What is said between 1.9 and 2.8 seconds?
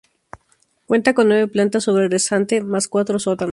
rasante